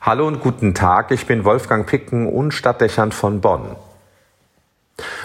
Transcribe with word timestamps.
Hallo 0.00 0.28
und 0.28 0.40
guten 0.40 0.74
Tag, 0.74 1.10
ich 1.10 1.26
bin 1.26 1.44
Wolfgang 1.44 1.84
Picken 1.84 2.28
und 2.28 2.52
Stadtdechant 2.52 3.14
von 3.14 3.40
Bonn. 3.40 3.74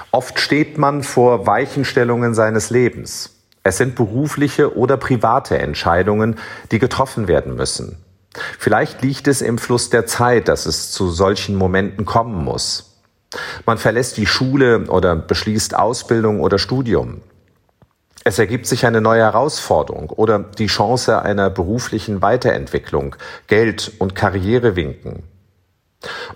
Oft 0.10 0.40
steht 0.40 0.80
man 0.80 1.04
vor 1.04 1.46
Weichenstellungen 1.46 2.34
seines 2.34 2.72
Lebens. 2.72 3.36
Es 3.62 3.78
sind 3.78 3.94
berufliche 3.96 4.76
oder 4.76 4.98
private 4.98 5.60
Entscheidungen, 5.60 6.40
die 6.72 6.80
getroffen 6.80 7.28
werden 7.28 7.56
müssen. 7.56 8.04
Vielleicht 8.58 9.04
liegt 9.04 9.28
es 9.28 9.44
im 9.44 9.60
Fluss 9.60 9.92
der 9.92 10.08
Zeit, 10.08 10.48
dass 10.48 10.66
es 10.66 10.92
zu 10.92 11.12
solchen 11.12 11.56
Momenten 11.56 12.06
kommen 12.06 12.44
muss. 12.44 13.00
Man 13.68 13.78
verlässt 13.78 14.18
die 14.18 14.26
Schule 14.26 14.88
oder 14.88 15.16
beschließt 15.16 15.76
Ausbildung 15.76 16.42
oder 16.42 16.58
Studium. 16.58 17.22
Es 18.26 18.40
ergibt 18.40 18.68
sich 18.68 18.86
eine 18.86 19.02
neue 19.02 19.22
Herausforderung 19.22 20.10
oder 20.10 20.40
die 20.40 20.68
Chance 20.68 21.22
einer 21.22 21.50
beruflichen 21.50 22.22
Weiterentwicklung, 22.22 23.18
Geld 23.48 23.92
und 24.00 24.16
Karriere 24.16 24.78
winken. 24.78 25.24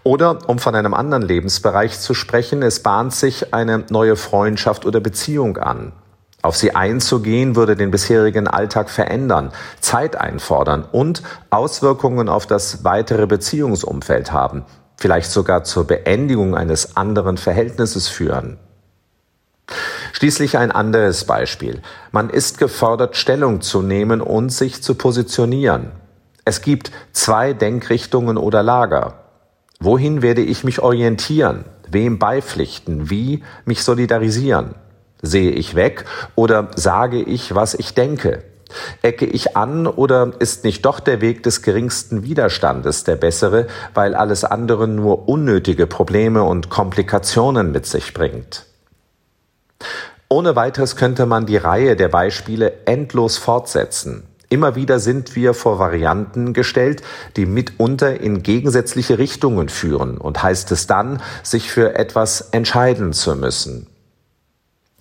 Oder, 0.03 0.49
um 0.49 0.59
von 0.59 0.75
einem 0.75 0.93
anderen 0.93 1.23
Lebensbereich 1.23 1.99
zu 1.99 2.13
sprechen, 2.13 2.61
es 2.61 2.83
bahnt 2.83 3.13
sich 3.13 3.53
eine 3.53 3.85
neue 3.89 4.15
Freundschaft 4.15 4.85
oder 4.85 4.99
Beziehung 4.99 5.57
an. 5.57 5.93
Auf 6.41 6.55
sie 6.55 6.75
einzugehen 6.75 7.55
würde 7.55 7.75
den 7.75 7.91
bisherigen 7.91 8.47
Alltag 8.47 8.89
verändern, 8.89 9.51
Zeit 9.79 10.15
einfordern 10.15 10.85
und 10.91 11.23
Auswirkungen 11.49 12.29
auf 12.29 12.45
das 12.45 12.83
weitere 12.83 13.27
Beziehungsumfeld 13.27 14.31
haben, 14.31 14.65
vielleicht 14.97 15.31
sogar 15.31 15.63
zur 15.63 15.87
Beendigung 15.87 16.55
eines 16.55 16.95
anderen 16.95 17.37
Verhältnisses 17.37 18.07
führen. 18.07 18.59
Schließlich 20.17 20.57
ein 20.57 20.71
anderes 20.71 21.25
Beispiel. 21.25 21.83
Man 22.11 22.31
ist 22.31 22.57
gefordert, 22.57 23.15
Stellung 23.15 23.61
zu 23.61 23.83
nehmen 23.83 24.19
und 24.19 24.49
sich 24.49 24.81
zu 24.81 24.95
positionieren. 24.95 25.91
Es 26.43 26.61
gibt 26.63 26.89
zwei 27.11 27.53
Denkrichtungen 27.53 28.35
oder 28.37 28.63
Lager. 28.63 29.25
Wohin 29.79 30.23
werde 30.23 30.41
ich 30.41 30.63
mich 30.63 30.79
orientieren? 30.79 31.65
Wem 31.87 32.17
beipflichten? 32.17 33.11
Wie 33.11 33.43
mich 33.65 33.83
solidarisieren? 33.83 34.73
Sehe 35.21 35.51
ich 35.51 35.75
weg 35.75 36.05
oder 36.33 36.71
sage 36.75 37.21
ich, 37.21 37.53
was 37.53 37.75
ich 37.75 37.93
denke? 37.93 38.43
Ecke 39.03 39.27
ich 39.27 39.55
an 39.55 39.85
oder 39.85 40.31
ist 40.39 40.63
nicht 40.63 40.83
doch 40.83 40.99
der 40.99 41.21
Weg 41.21 41.43
des 41.43 41.61
geringsten 41.61 42.23
Widerstandes 42.23 43.03
der 43.03 43.17
bessere, 43.17 43.67
weil 43.93 44.15
alles 44.15 44.43
andere 44.43 44.87
nur 44.87 45.29
unnötige 45.29 45.85
Probleme 45.85 46.41
und 46.41 46.71
Komplikationen 46.71 47.71
mit 47.71 47.85
sich 47.85 48.15
bringt? 48.15 48.65
Ohne 50.29 50.55
weiteres 50.55 50.95
könnte 50.95 51.25
man 51.25 51.45
die 51.45 51.57
Reihe 51.57 51.95
der 51.95 52.09
Beispiele 52.09 52.73
endlos 52.85 53.37
fortsetzen. 53.37 54.23
Immer 54.49 54.75
wieder 54.75 54.99
sind 54.99 55.35
wir 55.35 55.53
vor 55.53 55.79
Varianten 55.79 56.53
gestellt, 56.53 57.01
die 57.35 57.45
mitunter 57.45 58.19
in 58.19 58.43
gegensätzliche 58.43 59.17
Richtungen 59.17 59.67
führen 59.67 60.17
und 60.17 60.41
heißt 60.41 60.71
es 60.71 60.87
dann, 60.87 61.21
sich 61.43 61.69
für 61.71 61.95
etwas 61.95 62.49
entscheiden 62.51 63.11
zu 63.13 63.35
müssen. 63.35 63.87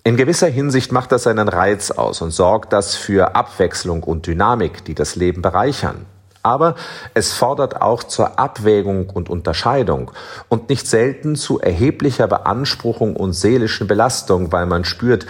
In 0.03 0.15
gewisser 0.15 0.47
Hinsicht 0.47 0.91
macht 0.93 1.11
das 1.11 1.27
einen 1.27 1.49
Reiz 1.49 1.91
aus 1.91 2.21
und 2.21 2.31
sorgt 2.31 2.71
das 2.71 2.95
für 2.95 3.35
Abwechslung 3.35 4.03
und 4.03 4.27
Dynamik, 4.27 4.85
die 4.85 4.95
das 4.95 5.17
Leben 5.17 5.41
bereichern. 5.41 6.05
Aber 6.47 6.75
es 7.13 7.33
fordert 7.33 7.81
auch 7.81 8.05
zur 8.05 8.39
Abwägung 8.39 9.09
und 9.09 9.29
Unterscheidung 9.29 10.11
und 10.47 10.69
nicht 10.69 10.87
selten 10.87 11.35
zu 11.35 11.59
erheblicher 11.59 12.25
Beanspruchung 12.27 13.17
und 13.17 13.33
seelischen 13.33 13.85
Belastung, 13.85 14.53
weil 14.53 14.65
man 14.65 14.85
spürt, 14.85 15.25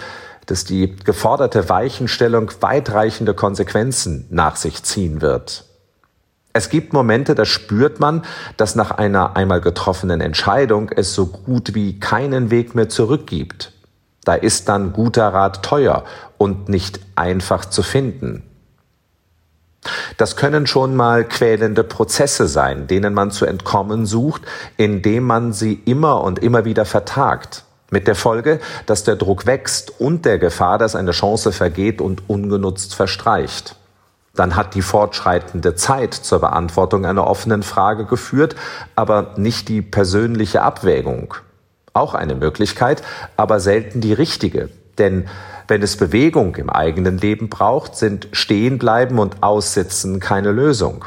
dass 0.46 0.62
die 0.62 0.94
geforderte 0.94 1.68
Weichenstellung 1.68 2.52
weitreichende 2.60 3.34
Konsequenzen 3.34 4.28
nach 4.30 4.54
sich 4.54 4.84
ziehen 4.84 5.20
wird. 5.20 5.64
Es 6.52 6.68
gibt 6.68 6.92
Momente, 6.92 7.34
da 7.34 7.44
spürt 7.44 7.98
man, 7.98 8.22
dass 8.56 8.76
nach 8.76 8.92
einer 8.92 9.36
einmal 9.36 9.60
getroffenen 9.60 10.20
Entscheidung 10.20 10.90
es 10.94 11.14
so 11.14 11.26
gut 11.26 11.74
wie 11.74 11.98
keinen 11.98 12.52
Weg 12.52 12.76
mehr 12.76 12.88
zurückgibt. 12.88 13.72
Da 14.24 14.34
ist 14.34 14.68
dann 14.68 14.92
guter 14.92 15.34
Rat 15.34 15.64
teuer 15.64 16.04
und 16.36 16.68
nicht 16.68 17.00
einfach 17.16 17.64
zu 17.64 17.82
finden. 17.82 18.47
Das 20.16 20.36
können 20.36 20.66
schon 20.66 20.96
mal 20.96 21.24
quälende 21.24 21.84
Prozesse 21.84 22.48
sein, 22.48 22.86
denen 22.86 23.14
man 23.14 23.30
zu 23.30 23.46
entkommen 23.46 24.06
sucht, 24.06 24.42
indem 24.76 25.24
man 25.24 25.52
sie 25.52 25.80
immer 25.84 26.22
und 26.22 26.38
immer 26.38 26.64
wieder 26.64 26.84
vertagt. 26.84 27.64
Mit 27.90 28.06
der 28.06 28.14
Folge, 28.14 28.60
dass 28.86 29.04
der 29.04 29.16
Druck 29.16 29.46
wächst 29.46 30.00
und 30.00 30.26
der 30.26 30.38
Gefahr, 30.38 30.76
dass 30.76 30.94
eine 30.94 31.12
Chance 31.12 31.52
vergeht 31.52 32.00
und 32.02 32.28
ungenutzt 32.28 32.94
verstreicht. 32.94 33.76
Dann 34.34 34.56
hat 34.56 34.74
die 34.74 34.82
fortschreitende 34.82 35.74
Zeit 35.74 36.14
zur 36.14 36.38
Beantwortung 36.38 37.06
einer 37.06 37.26
offenen 37.26 37.62
Frage 37.62 38.04
geführt, 38.04 38.54
aber 38.94 39.34
nicht 39.36 39.68
die 39.68 39.82
persönliche 39.82 40.62
Abwägung. 40.62 41.34
Auch 41.92 42.14
eine 42.14 42.34
Möglichkeit, 42.34 43.02
aber 43.36 43.58
selten 43.58 44.00
die 44.00 44.12
richtige. 44.12 44.68
Denn 44.98 45.28
wenn 45.68 45.82
es 45.82 45.96
Bewegung 45.96 46.56
im 46.56 46.70
eigenen 46.70 47.18
Leben 47.18 47.48
braucht, 47.48 47.96
sind 47.96 48.28
Stehenbleiben 48.32 49.18
und 49.18 49.42
Aussitzen 49.42 50.18
keine 50.18 50.52
Lösung. 50.52 51.04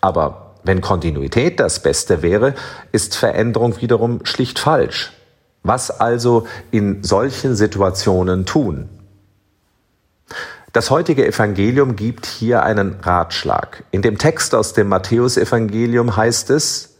Aber 0.00 0.54
wenn 0.64 0.80
Kontinuität 0.80 1.60
das 1.60 1.82
Beste 1.82 2.22
wäre, 2.22 2.54
ist 2.92 3.16
Veränderung 3.16 3.80
wiederum 3.80 4.24
schlicht 4.24 4.58
falsch. 4.58 5.12
Was 5.62 5.90
also 5.90 6.46
in 6.70 7.04
solchen 7.04 7.54
Situationen 7.54 8.46
tun? 8.46 8.88
Das 10.72 10.90
heutige 10.90 11.26
Evangelium 11.26 11.96
gibt 11.96 12.24
hier 12.24 12.62
einen 12.62 12.96
Ratschlag. 13.02 13.84
In 13.90 14.00
dem 14.00 14.16
Text 14.16 14.54
aus 14.54 14.72
dem 14.72 14.88
Matthäusevangelium 14.88 16.16
heißt 16.16 16.48
es, 16.50 16.91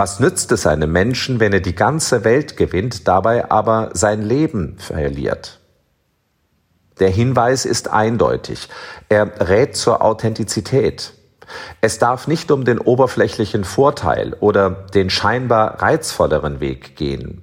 was 0.00 0.18
nützt 0.18 0.50
es 0.50 0.66
einem 0.66 0.92
Menschen, 0.92 1.40
wenn 1.40 1.52
er 1.52 1.60
die 1.60 1.74
ganze 1.74 2.24
Welt 2.24 2.56
gewinnt, 2.56 3.06
dabei 3.06 3.50
aber 3.50 3.90
sein 3.92 4.22
Leben 4.22 4.78
verliert? 4.78 5.60
Der 7.00 7.10
Hinweis 7.10 7.66
ist 7.66 7.90
eindeutig. 7.90 8.70
Er 9.10 9.30
rät 9.50 9.76
zur 9.76 10.00
Authentizität. 10.00 11.12
Es 11.82 11.98
darf 11.98 12.28
nicht 12.28 12.50
um 12.50 12.64
den 12.64 12.78
oberflächlichen 12.78 13.62
Vorteil 13.62 14.34
oder 14.40 14.70
den 14.70 15.10
scheinbar 15.10 15.82
reizvolleren 15.82 16.60
Weg 16.60 16.96
gehen. 16.96 17.42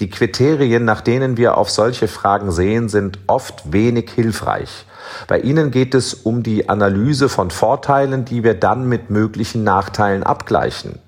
Die 0.00 0.08
Kriterien, 0.08 0.86
nach 0.86 1.02
denen 1.02 1.36
wir 1.36 1.58
auf 1.58 1.68
solche 1.68 2.08
Fragen 2.08 2.50
sehen, 2.52 2.88
sind 2.88 3.18
oft 3.26 3.70
wenig 3.70 4.10
hilfreich. 4.12 4.86
Bei 5.26 5.40
ihnen 5.40 5.70
geht 5.70 5.94
es 5.94 6.14
um 6.14 6.42
die 6.42 6.70
Analyse 6.70 7.28
von 7.28 7.50
Vorteilen, 7.50 8.24
die 8.24 8.44
wir 8.44 8.54
dann 8.54 8.88
mit 8.88 9.10
möglichen 9.10 9.62
Nachteilen 9.62 10.22
abgleichen. 10.22 11.00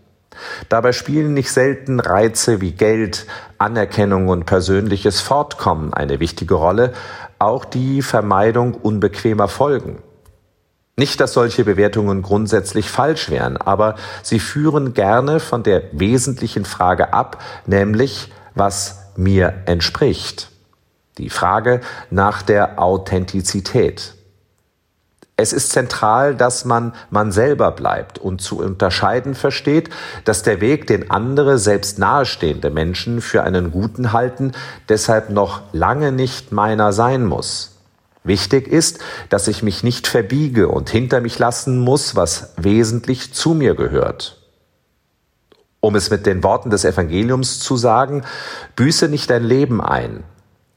Dabei 0.68 0.92
spielen 0.92 1.34
nicht 1.34 1.50
selten 1.50 2.00
Reize 2.00 2.60
wie 2.60 2.72
Geld, 2.72 3.26
Anerkennung 3.58 4.28
und 4.28 4.46
persönliches 4.46 5.20
Fortkommen 5.20 5.92
eine 5.94 6.20
wichtige 6.20 6.54
Rolle, 6.54 6.92
auch 7.38 7.64
die 7.64 8.02
Vermeidung 8.02 8.74
unbequemer 8.74 9.48
Folgen. 9.48 10.02
Nicht, 10.96 11.20
dass 11.20 11.32
solche 11.32 11.64
Bewertungen 11.64 12.20
grundsätzlich 12.20 12.90
falsch 12.90 13.30
wären, 13.30 13.56
aber 13.56 13.94
sie 14.22 14.38
führen 14.38 14.92
gerne 14.92 15.40
von 15.40 15.62
der 15.62 15.84
wesentlichen 15.92 16.66
Frage 16.66 17.14
ab, 17.14 17.42
nämlich 17.64 18.30
was 18.54 18.98
mir 19.16 19.62
entspricht. 19.64 20.50
Die 21.16 21.30
Frage 21.30 21.80
nach 22.10 22.42
der 22.42 22.78
Authentizität. 22.78 24.14
Es 25.40 25.54
ist 25.54 25.70
zentral, 25.70 26.34
dass 26.34 26.66
man 26.66 26.92
man 27.08 27.32
selber 27.32 27.70
bleibt 27.70 28.18
und 28.18 28.42
zu 28.42 28.58
unterscheiden 28.58 29.34
versteht, 29.34 29.88
dass 30.26 30.42
der 30.42 30.60
Weg, 30.60 30.86
den 30.86 31.10
andere 31.10 31.58
selbst 31.58 31.98
nahestehende 31.98 32.68
Menschen 32.68 33.22
für 33.22 33.42
einen 33.42 33.70
guten 33.70 34.12
halten, 34.12 34.52
deshalb 34.90 35.30
noch 35.30 35.62
lange 35.72 36.12
nicht 36.12 36.52
meiner 36.52 36.92
sein 36.92 37.24
muss. 37.24 37.78
Wichtig 38.22 38.68
ist, 38.68 38.98
dass 39.30 39.48
ich 39.48 39.62
mich 39.62 39.82
nicht 39.82 40.06
verbiege 40.06 40.68
und 40.68 40.90
hinter 40.90 41.22
mich 41.22 41.38
lassen 41.38 41.78
muss, 41.78 42.16
was 42.16 42.52
wesentlich 42.58 43.32
zu 43.32 43.54
mir 43.54 43.74
gehört. 43.74 44.42
Um 45.80 45.94
es 45.94 46.10
mit 46.10 46.26
den 46.26 46.42
Worten 46.42 46.68
des 46.68 46.84
Evangeliums 46.84 47.60
zu 47.60 47.78
sagen, 47.78 48.24
büße 48.76 49.08
nicht 49.08 49.30
dein 49.30 49.44
Leben 49.44 49.80
ein, 49.80 50.22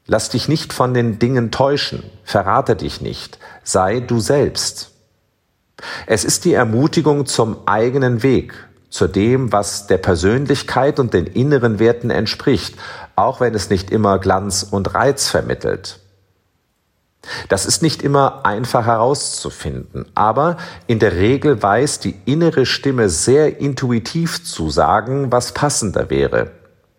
Lass 0.06 0.28
dich 0.28 0.48
nicht 0.48 0.72
von 0.72 0.92
den 0.92 1.18
Dingen 1.18 1.50
täuschen, 1.50 2.02
verrate 2.24 2.76
dich 2.76 3.00
nicht, 3.00 3.38
sei 3.62 4.00
du 4.00 4.20
selbst. 4.20 4.90
Es 6.06 6.24
ist 6.24 6.44
die 6.44 6.52
Ermutigung 6.52 7.26
zum 7.26 7.66
eigenen 7.66 8.22
Weg, 8.22 8.54
zu 8.90 9.08
dem, 9.08 9.50
was 9.50 9.86
der 9.86 9.98
Persönlichkeit 9.98 11.00
und 11.00 11.14
den 11.14 11.26
inneren 11.26 11.78
Werten 11.78 12.10
entspricht, 12.10 12.76
auch 13.16 13.40
wenn 13.40 13.54
es 13.54 13.70
nicht 13.70 13.90
immer 13.90 14.18
Glanz 14.18 14.62
und 14.62 14.94
Reiz 14.94 15.28
vermittelt. 15.30 16.00
Das 17.48 17.64
ist 17.64 17.82
nicht 17.82 18.02
immer 18.02 18.44
einfach 18.44 18.84
herauszufinden, 18.84 20.04
aber 20.14 20.58
in 20.86 20.98
der 20.98 21.14
Regel 21.14 21.62
weiß 21.62 22.00
die 22.00 22.14
innere 22.26 22.66
Stimme 22.66 23.08
sehr 23.08 23.58
intuitiv 23.60 24.44
zu 24.44 24.68
sagen, 24.68 25.32
was 25.32 25.52
passender 25.52 26.10
wäre. 26.10 26.50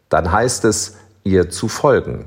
Dann 0.10 0.32
heißt 0.32 0.66
es, 0.66 0.96
ihr 1.24 1.52
zu 1.52 1.68
folgen. 1.68 2.26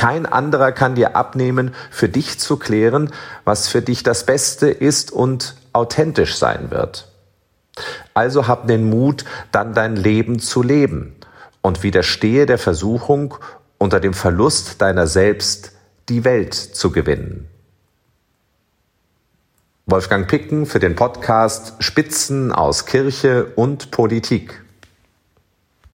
Kein 0.00 0.24
anderer 0.24 0.72
kann 0.72 0.94
dir 0.94 1.14
abnehmen, 1.14 1.74
für 1.90 2.08
dich 2.08 2.40
zu 2.40 2.56
klären, 2.56 3.12
was 3.44 3.68
für 3.68 3.82
dich 3.82 4.02
das 4.02 4.24
Beste 4.24 4.70
ist 4.70 5.12
und 5.12 5.56
authentisch 5.74 6.38
sein 6.38 6.70
wird. 6.70 7.06
Also 8.14 8.48
hab 8.48 8.66
den 8.66 8.88
Mut, 8.88 9.26
dann 9.52 9.74
dein 9.74 9.96
Leben 9.96 10.38
zu 10.38 10.62
leben 10.62 11.16
und 11.60 11.82
widerstehe 11.82 12.46
der 12.46 12.56
Versuchung, 12.56 13.34
unter 13.76 14.00
dem 14.00 14.14
Verlust 14.14 14.80
deiner 14.80 15.06
selbst 15.06 15.72
die 16.08 16.24
Welt 16.24 16.54
zu 16.54 16.92
gewinnen. 16.92 17.46
Wolfgang 19.84 20.26
Picken 20.26 20.64
für 20.64 20.78
den 20.78 20.96
Podcast 20.96 21.74
Spitzen 21.80 22.52
aus 22.52 22.86
Kirche 22.86 23.52
und 23.54 23.90
Politik. 23.90 24.62